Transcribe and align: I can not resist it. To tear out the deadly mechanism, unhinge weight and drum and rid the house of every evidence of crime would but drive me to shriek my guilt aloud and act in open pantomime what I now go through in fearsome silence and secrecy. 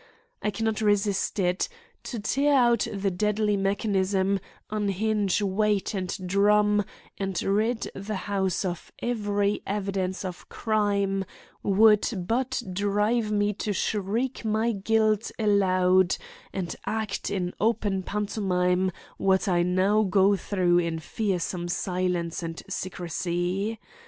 I 0.41 0.49
can 0.49 0.65
not 0.65 0.81
resist 0.81 1.37
it. 1.37 1.69
To 2.05 2.19
tear 2.19 2.55
out 2.55 2.87
the 2.91 3.11
deadly 3.11 3.55
mechanism, 3.55 4.39
unhinge 4.71 5.43
weight 5.43 5.93
and 5.93 6.09
drum 6.27 6.85
and 7.19 7.39
rid 7.43 7.91
the 7.93 8.15
house 8.15 8.65
of 8.65 8.91
every 8.99 9.61
evidence 9.67 10.25
of 10.25 10.49
crime 10.49 11.23
would 11.61 12.09
but 12.27 12.63
drive 12.73 13.31
me 13.31 13.53
to 13.53 13.73
shriek 13.73 14.43
my 14.43 14.71
guilt 14.71 15.29
aloud 15.37 16.17
and 16.51 16.75
act 16.87 17.29
in 17.29 17.53
open 17.59 18.01
pantomime 18.01 18.91
what 19.19 19.47
I 19.47 19.61
now 19.61 20.01
go 20.01 20.35
through 20.35 20.79
in 20.79 20.97
fearsome 20.97 21.67
silence 21.67 22.41
and 22.41 22.59
secrecy. 22.67 23.79